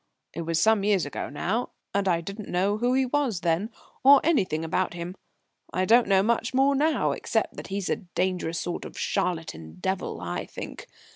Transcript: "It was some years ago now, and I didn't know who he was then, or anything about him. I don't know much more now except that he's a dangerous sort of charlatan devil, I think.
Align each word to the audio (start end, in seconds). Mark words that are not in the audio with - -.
"It 0.33 0.41
was 0.41 0.59
some 0.59 0.83
years 0.83 1.05
ago 1.05 1.29
now, 1.29 1.69
and 1.93 2.07
I 2.07 2.21
didn't 2.21 2.49
know 2.49 2.77
who 2.79 2.95
he 2.95 3.05
was 3.05 3.41
then, 3.41 3.69
or 4.03 4.19
anything 4.23 4.65
about 4.65 4.95
him. 4.95 5.13
I 5.73 5.85
don't 5.85 6.07
know 6.07 6.23
much 6.23 6.55
more 6.55 6.73
now 6.73 7.11
except 7.11 7.55
that 7.57 7.67
he's 7.67 7.87
a 7.87 7.97
dangerous 7.97 8.59
sort 8.59 8.83
of 8.83 8.97
charlatan 8.97 9.75
devil, 9.79 10.19
I 10.19 10.47
think. 10.47 10.87